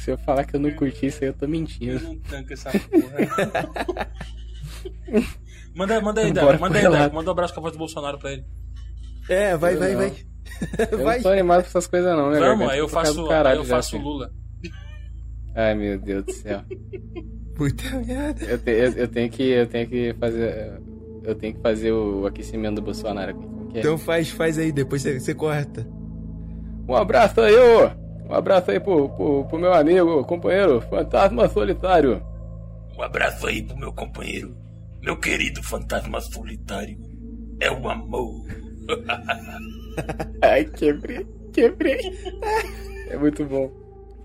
[0.00, 2.00] Se eu falar que eu não curti isso aí, eu tô Eu mentindo.
[2.00, 4.08] não tanco essa porra.
[5.74, 6.58] manda, manda aí, Bora Débora.
[6.58, 6.82] Manda aí.
[6.82, 7.10] Débora.
[7.12, 8.44] Manda um abraço com a voz do Bolsonaro pra ele.
[9.28, 9.98] É, vai, Eu vai, não.
[9.98, 10.27] vai.
[10.90, 11.16] Eu vai.
[11.16, 12.38] não tô animado com essas coisas não, né?
[12.40, 13.96] Vamos, aí eu faço, caralho aí eu faço.
[13.98, 14.30] Lula.
[15.54, 16.60] Ai, meu Deus do céu.
[17.56, 18.44] Puta merda.
[18.44, 20.80] Eu, te- eu- eu tenho que, eu tenho que fazer,
[21.24, 23.32] eu tenho que fazer o aquecimento do Bolsonaro
[23.74, 23.80] é?
[23.80, 25.86] Então faz, faz aí, depois você, você corta.
[26.88, 27.90] Um abraço aí, ô!
[28.30, 32.22] Um abraço aí pro, pro, pro meu amigo, companheiro, Fantasma Solitário.
[32.96, 34.54] Um abraço aí pro meu companheiro,
[35.02, 36.98] meu querido fantasma solitário.
[37.60, 38.44] É o amor.
[40.42, 41.98] Ai, quebrei, quebrei.
[43.08, 43.72] É muito bom.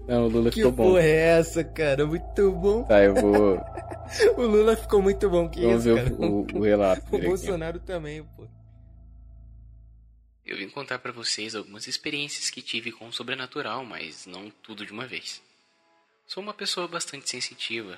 [0.05, 0.83] Não, o Lula Que ficou bom.
[0.89, 2.05] porra é essa, cara?
[2.05, 2.83] Muito bom.
[2.83, 3.57] Tá, eu vou.
[4.35, 5.47] O Lula ficou muito bom.
[5.47, 6.15] Que Vamos isso, ver cara?
[6.21, 7.01] o, o, relato.
[7.07, 7.27] O dele aqui.
[7.29, 8.45] Bolsonaro também, pô.
[10.45, 14.85] Eu vim contar pra vocês algumas experiências que tive com o sobrenatural, mas não tudo
[14.85, 15.41] de uma vez.
[16.27, 17.97] Sou uma pessoa bastante sensitiva.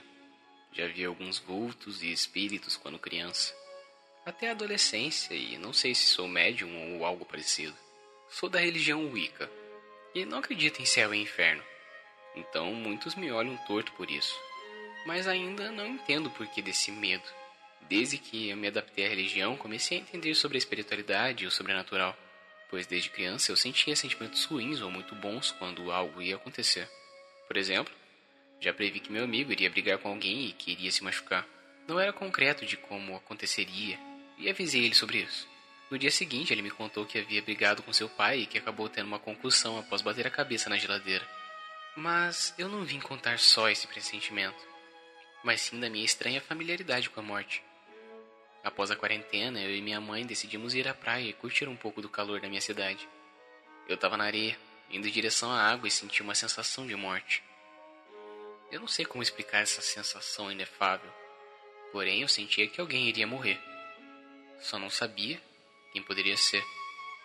[0.72, 3.52] Já vi alguns vultos e espíritos quando criança.
[4.26, 7.78] Até a adolescência e não sei se sou médium ou algo parecido.
[8.28, 9.48] Sou da religião Wicca
[10.16, 11.64] e não acredito em céu e inferno.
[12.36, 14.36] Então muitos me olham torto por isso.
[15.06, 17.24] Mas ainda não entendo o porquê desse medo.
[17.82, 21.52] Desde que eu me adaptei à religião, comecei a entender sobre a espiritualidade e o
[21.52, 22.18] sobrenatural,
[22.68, 26.90] pois desde criança eu sentia sentimentos ruins ou muito bons quando algo ia acontecer.
[27.48, 27.94] Por exemplo,
[28.60, 31.48] já previ que meu amigo iria brigar com alguém e que iria se machucar.
[31.88, 34.00] Não era concreto de como aconteceria,
[34.38, 35.48] e avisei ele sobre isso.
[35.90, 38.90] No dia seguinte, ele me contou que havia brigado com seu pai e que acabou
[38.90, 41.28] tendo uma concussão após bater a cabeça na geladeira.
[41.96, 44.58] Mas eu não vim contar só esse pressentimento,
[45.44, 47.64] mas sim da minha estranha familiaridade com a morte.
[48.64, 52.02] Após a quarentena, eu e minha mãe decidimos ir à praia e curtir um pouco
[52.02, 53.08] do calor da minha cidade.
[53.88, 54.58] Eu estava na areia,
[54.90, 57.44] indo em direção à água e senti uma sensação de morte.
[58.72, 61.10] Eu não sei como explicar essa sensação inefável,
[61.92, 63.60] porém eu sentia que alguém iria morrer.
[64.60, 65.42] Só não sabia
[65.92, 66.64] quem poderia ser.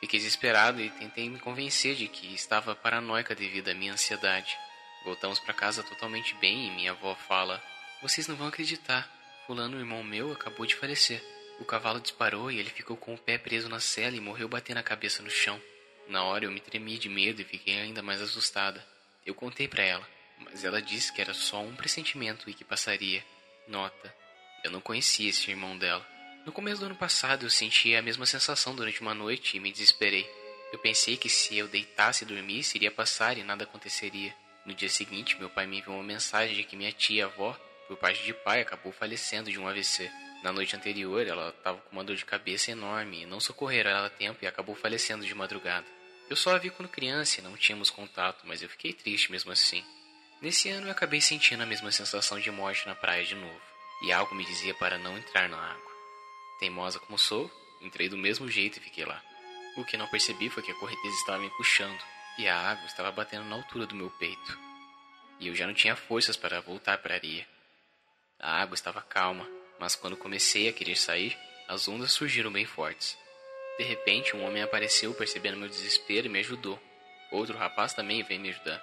[0.00, 4.56] Fiquei desesperado e tentei me convencer de que estava paranoica devido à minha ansiedade.
[5.04, 7.62] Voltamos para casa totalmente bem e minha avó fala:
[8.02, 9.10] Vocês não vão acreditar.
[9.46, 11.22] Fulano, irmão meu, acabou de falecer.
[11.58, 14.78] O cavalo disparou e ele ficou com o pé preso na cela e morreu batendo
[14.78, 15.60] a cabeça no chão.
[16.08, 18.84] Na hora eu me tremi de medo e fiquei ainda mais assustada.
[19.24, 23.24] Eu contei para ela, mas ela disse que era só um pressentimento e que passaria.
[23.68, 24.14] Nota:
[24.62, 26.06] eu não conhecia esse irmão dela.
[26.46, 29.70] No começo do ano passado eu senti a mesma sensação durante uma noite e me
[29.70, 30.26] desesperei.
[30.72, 34.34] Eu pensei que se eu deitasse e dormisse iria passar e nada aconteceria.
[34.64, 38.24] No dia seguinte, meu pai me enviou uma mensagem de que minha tia-avó, por parte
[38.24, 40.10] de pai, acabou falecendo de um AVC.
[40.42, 44.06] Na noite anterior, ela estava com uma dor de cabeça enorme e não socorreram ela
[44.06, 45.86] a tempo e acabou falecendo de madrugada.
[46.30, 49.52] Eu só a vi quando criança e não tínhamos contato, mas eu fiquei triste mesmo
[49.52, 49.84] assim.
[50.40, 53.60] Nesse ano eu acabei sentindo a mesma sensação de morte na praia de novo,
[54.04, 55.89] e algo me dizia para não entrar na água.
[56.60, 59.20] Teimosa como sou, entrei do mesmo jeito e fiquei lá.
[59.76, 61.98] O que não percebi foi que a correnteza estava me puxando
[62.38, 64.58] e a água estava batendo na altura do meu peito.
[65.38, 67.48] E eu já não tinha forças para voltar para a areia.
[68.38, 73.16] A água estava calma, mas quando comecei a querer sair, as ondas surgiram bem fortes.
[73.78, 76.78] De repente, um homem apareceu percebendo meu desespero e me ajudou.
[77.30, 78.82] Outro rapaz também veio me ajudar.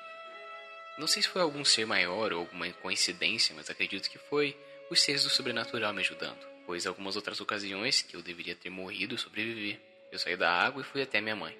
[0.97, 4.57] Não sei se foi algum ser maior ou alguma coincidência, mas acredito que foi
[4.89, 9.15] os seres do sobrenatural me ajudando, pois algumas outras ocasiões que eu deveria ter morrido
[9.15, 9.79] eu sobrevivi.
[10.11, 11.57] Eu saí da água e fui até minha mãe.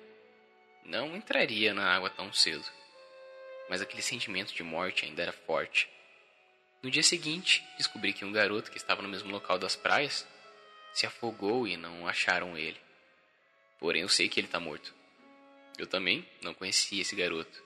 [0.84, 2.66] Não entraria na água tão cedo.
[3.70, 5.90] mas aquele sentimento de morte ainda era forte.
[6.82, 10.26] No dia seguinte, descobri que um garoto que estava no mesmo local das praias
[10.94, 12.80] se afogou e não acharam ele.
[13.78, 14.94] Porém, eu sei que ele está morto.
[15.78, 17.64] Eu também não conhecia esse garoto.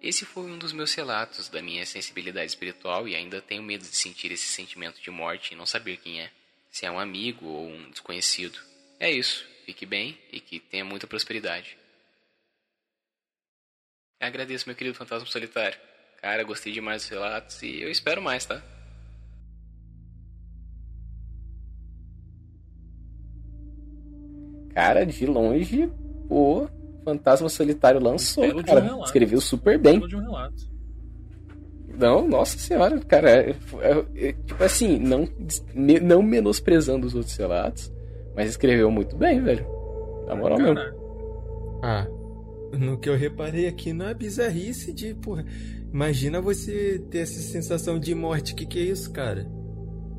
[0.00, 3.94] Esse foi um dos meus relatos da minha sensibilidade espiritual e ainda tenho medo de
[3.94, 6.30] sentir esse sentimento de morte e não saber quem é,
[6.70, 8.58] se é um amigo ou um desconhecido.
[8.98, 11.76] É isso, fique bem e que tenha muita prosperidade.
[14.18, 15.78] Agradeço, meu querido fantasma solitário.
[16.20, 18.62] Cara, gostei demais dos relatos e eu espero mais, tá?
[24.74, 25.90] Cara, de longe,
[26.30, 26.68] o
[27.04, 28.80] Fantasma Solitário lançou, um cara.
[28.80, 29.04] relato.
[29.04, 29.94] Escreveu super bem.
[29.98, 30.70] Belo de um relato.
[31.98, 33.30] Não, nossa senhora, cara.
[33.30, 35.28] é- é- é- tipo assim, não,
[35.74, 37.92] me- não menosprezando os outros relatos,
[38.34, 39.66] mas escreveu muito bem, velho.
[40.26, 40.74] Na moral mesmo.
[40.76, 41.00] Caralho.
[41.82, 42.06] Ah,
[42.78, 45.44] no que eu reparei aqui na bizarrice de, porra.
[45.92, 48.54] Imagina você ter essa sensação de morte.
[48.54, 49.50] Que que é isso, cara?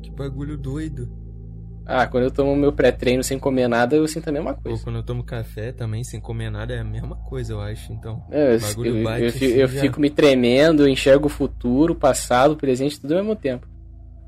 [0.02, 1.08] Que bagulho doido.
[1.86, 4.84] Ah, quando eu tomo meu pré-treino sem comer nada, eu sinto a mesma Ou coisa.
[4.84, 7.92] quando eu tomo café também, sem comer nada, é a mesma coisa, eu acho.
[7.92, 9.80] Então, É, eu, bagulho eu- bate eu assim eu já.
[9.80, 13.66] fico me tremendo, enxergo o futuro, o passado, o presente, tudo ao mesmo tempo.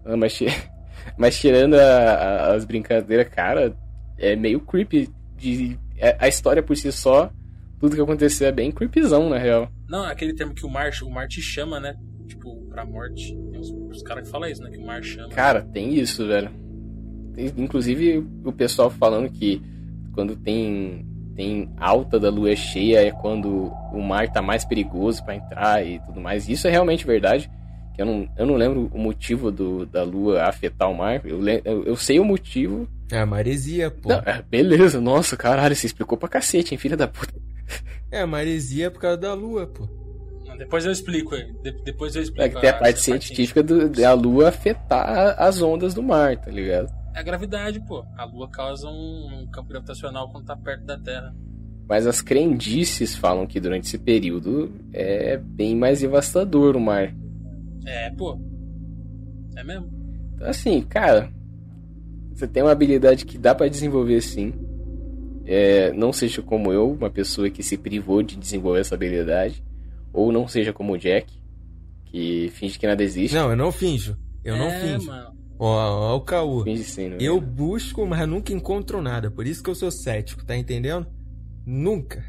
[0.04, 0.38] Ah, Mas,
[1.16, 3.76] mas tirando a- a- as brincadeiras, cara,
[4.18, 5.08] é meio creepy.
[5.36, 7.30] De, é- a história por si só,
[7.78, 9.68] tudo que aconteceu é bem creepyzão, na real.
[9.88, 11.94] Não, aquele termo que o mar, o mar te chama, né?
[12.26, 13.36] Tipo, pra morte.
[13.50, 14.70] Tem os, os caras que falam isso, né?
[14.70, 15.28] Que o mar chama.
[15.28, 16.50] Cara, tem isso, velho.
[17.36, 19.60] Inclusive, o pessoal falando que
[20.12, 25.34] quando tem, tem alta da lua cheia é quando o mar tá mais perigoso pra
[25.34, 26.48] entrar e tudo mais.
[26.48, 27.50] Isso é realmente verdade.
[27.94, 31.20] Que eu, não, eu não lembro o motivo do, da lua afetar o mar.
[31.24, 32.88] Eu, eu, eu sei o motivo.
[33.10, 34.08] é a maresia, pô.
[34.08, 37.32] Não, é, beleza, nossa, caralho, você explicou pra cacete, hein, filha da puta.
[38.10, 39.88] É, a maresia é por causa da lua, pô.
[40.46, 41.52] Não, Depois eu explico aí.
[41.62, 42.42] De- depois eu explico.
[42.44, 46.36] É que tem a parte essa científica do- da lua afetar as ondas do mar,
[46.36, 46.92] tá ligado?
[47.14, 48.04] É a gravidade, pô.
[48.16, 51.34] A Lua causa um, um campo gravitacional quando tá perto da Terra.
[51.88, 57.14] Mas as crendices falam que durante esse período é bem mais devastador o mar.
[57.86, 58.40] É, pô.
[59.54, 59.90] É mesmo?
[60.34, 61.30] Então, assim, cara,
[62.32, 64.52] você tem uma habilidade que dá pra desenvolver sim.
[65.46, 69.62] É, não seja como eu, uma pessoa que se privou de desenvolver essa habilidade.
[70.12, 71.32] Ou não seja como o Jack,
[72.06, 73.34] que finge que nada existe.
[73.34, 74.16] Não, eu não finjo.
[74.42, 75.06] Eu não é, finjo.
[75.06, 75.33] mano.
[75.58, 76.64] Ó, ó o caô.
[77.18, 79.30] Eu busco, mas nunca encontro nada.
[79.30, 81.06] Por isso que eu sou cético, tá entendendo?
[81.66, 82.24] Nunca.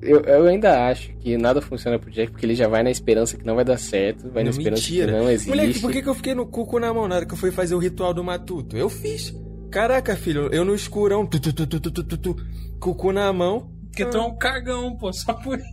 [0.00, 3.36] Eu, eu ainda acho que nada funciona pro Jack, porque ele já vai na esperança
[3.36, 5.12] que não vai dar certo, vai não, na esperança mentira.
[5.12, 5.48] que não existe.
[5.48, 7.52] Moleque, por que, que eu fiquei no cuco na mão na hora que eu fui
[7.52, 8.76] fazer o ritual do matuto?
[8.76, 9.32] Eu fiz.
[9.70, 12.36] Caraca, filho, eu no escurão, tu, tu, tu, tu, tu, tu, tu,
[12.80, 13.70] cucu na mão.
[13.86, 15.66] Porque tu é um cagão, pô, só por isso.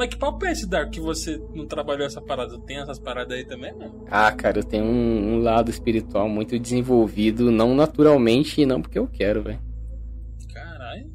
[0.00, 2.58] Mas que papo é esse, Dark, que você não trabalhou essa parada?
[2.60, 4.06] Tem essas paradas aí também, mano?
[4.10, 8.98] Ah, cara, eu tenho um, um lado espiritual muito desenvolvido, não naturalmente e não porque
[8.98, 9.60] eu quero, velho.
[10.54, 11.10] Caralho.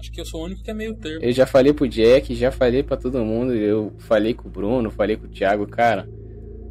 [0.00, 1.24] Acho que eu sou o único que é meio termo.
[1.24, 4.90] Eu já falei pro Jack, já falei pra todo mundo, eu falei com o Bruno,
[4.90, 6.08] falei com o Thiago, cara,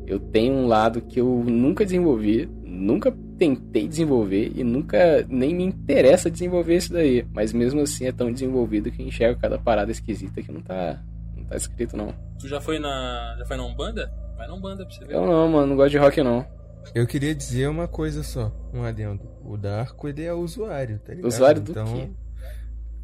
[0.06, 5.64] eu tenho um lado que eu nunca desenvolvi, nunca tentei desenvolver e nunca nem me
[5.64, 7.26] interessa desenvolver isso daí.
[7.34, 11.02] Mas mesmo assim é tão desenvolvido que enxergo cada parada esquisita que não tá,
[11.46, 12.14] não tá escrito não.
[12.40, 13.36] Tu já foi na.
[13.40, 14.12] Já foi na Umbanda?
[14.38, 15.14] Vai na Umbanda pra você ver.
[15.16, 16.46] Eu não, mano, não gosto de rock não.
[16.94, 19.22] Eu queria dizer uma coisa só, um adendo.
[19.44, 21.28] O Darko, ele é usuário, tá ligado?
[21.32, 22.10] Usuário do então, quê?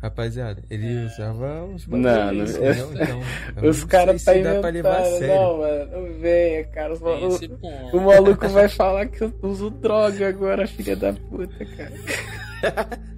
[0.01, 2.91] Rapaziada, ele usava uns Não, não- entendeu?
[2.93, 3.21] Então,
[3.69, 5.35] Os caras tá se dá pra levar a inventando, sério.
[5.35, 6.93] não, mano, não venha, cara.
[6.93, 7.97] Os malu- ponto.
[7.97, 11.91] O maluco vai falar que eu uso droga agora, filha da puta, cara.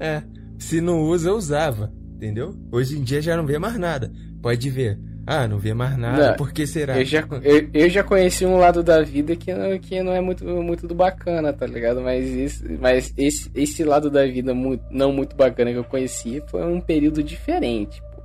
[0.00, 0.22] É,
[0.58, 2.54] se não usa, usava, entendeu?
[2.72, 4.10] Hoje em dia já não vê mais nada.
[4.42, 4.98] Pode ver.
[5.26, 6.98] Ah, não vê mais nada, Não, por que será?
[6.98, 10.20] Eu já, eu, eu já conheci um lado da vida que não, que não é
[10.20, 12.00] muito, muito do bacana, tá ligado?
[12.00, 16.42] Mas, esse, mas esse, esse lado da vida muito, não muito bacana que eu conheci
[16.48, 18.22] foi um período diferente, pô.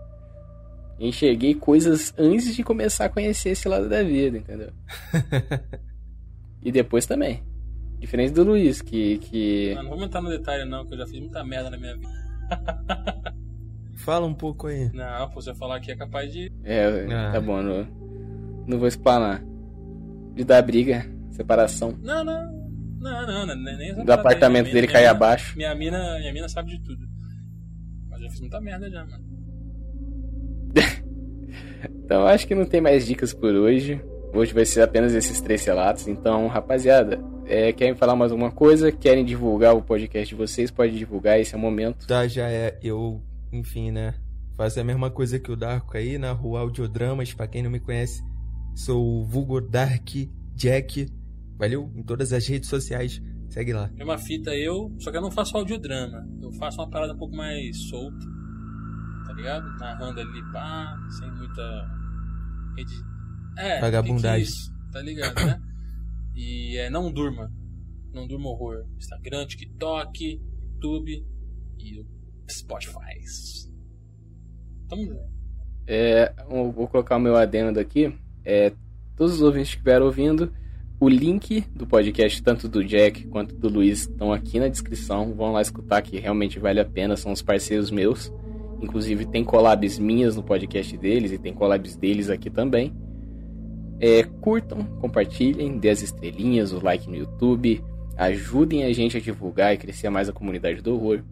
[0.99, 4.71] Enxerguei coisas antes de começar a conhecer esse lado da vida, entendeu?
[6.63, 7.43] e depois também.
[7.99, 9.19] Diferente do Luiz, que.
[9.19, 9.75] que...
[9.77, 11.95] Ah, não vou entrar no detalhe, não, que eu já fiz muita merda na minha
[11.95, 13.35] vida.
[14.05, 14.91] Fala um pouco aí.
[14.93, 16.51] Não, pô, se eu falar aqui é capaz de.
[16.63, 17.31] É, Ah.
[17.33, 17.87] tá bom, não,
[18.67, 19.43] não vou explanar.
[20.35, 21.97] De dar briga, separação.
[22.03, 22.53] Não, não.
[22.99, 25.55] Não, não, não nem Do apartamento dele minha cair abaixo.
[25.57, 27.01] Minha mina, minha mina sabe de tudo.
[28.09, 29.23] Mas eu já fiz muita merda já, mano.
[32.05, 33.99] Então acho que não tem mais dicas por hoje.
[34.33, 36.07] Hoje vai ser apenas esses três relatos.
[36.07, 38.91] Então, rapaziada, É, querem falar mais alguma coisa?
[38.91, 40.69] Querem divulgar o podcast de vocês?
[40.71, 42.05] Pode divulgar, esse é o momento.
[42.07, 42.77] Tá, já é.
[42.83, 43.21] Eu,
[43.59, 44.13] enfim, né?
[44.55, 47.33] Faço a mesma coisa que o Darko aí na rua Audiodramas.
[47.33, 48.23] Pra quem não me conhece,
[48.75, 50.07] sou o vulgo Dark
[50.53, 51.07] Jack.
[51.57, 51.91] Valeu?
[51.95, 53.21] Em todas as redes sociais.
[53.49, 53.89] Segue lá.
[53.93, 56.27] Mesma fita eu, só que eu não faço audiodrama.
[56.41, 58.25] Eu faço uma parada um pouco mais solta.
[59.27, 59.65] Tá ligado?
[59.79, 61.87] Narrando ali, pá, sem muita.
[62.77, 63.03] rede-
[63.57, 64.47] É, Vagabundagem.
[64.91, 65.61] Tá ligado, né?
[66.35, 67.51] E é Não Durma.
[68.13, 68.85] Não Durma Horror.
[68.97, 71.25] Instagram, TikTok, YouTube
[71.79, 72.05] e o
[72.49, 73.15] Spotify.
[74.87, 75.35] Tamo junto.
[75.87, 78.13] É, vou colocar o meu adendo aqui.
[78.43, 78.71] É,
[79.15, 80.51] todos os ouvintes que estiveram ouvindo,
[80.99, 85.33] o link do podcast, tanto do Jack quanto do Luiz, estão aqui na descrição.
[85.33, 88.31] Vão lá escutar que realmente vale a pena, são os parceiros meus.
[88.81, 92.93] Inclusive tem collabs minhas no podcast deles e tem collabs deles aqui também.
[93.99, 97.83] É, curtam, compartilhem, dê as estrelinhas, o like no YouTube,
[98.17, 101.23] ajudem a gente a divulgar e crescer mais a comunidade do horror.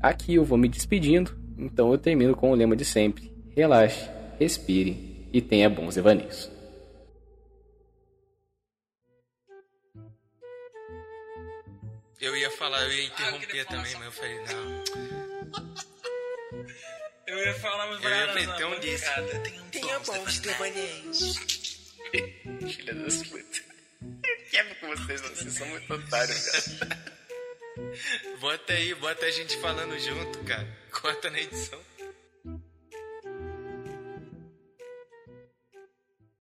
[0.00, 4.08] Aqui eu vou me despedindo, então eu termino com o lema de sempre: relaxe,
[4.38, 6.50] respire e tenha bons devaneios.
[12.20, 15.78] Eu ia falar, eu ia interromper também, mas eu falei, não.
[17.28, 19.04] Eu ia falar, mas Eu ia meter um desse.
[19.70, 21.36] Tenha bons devaneios.
[22.74, 23.62] Filha das putas.
[24.50, 26.98] Quebra com vocês, vocês são muito otários, cara.
[28.40, 30.66] Bota aí, bota a gente falando junto, cara.
[30.90, 31.80] Corta na edição.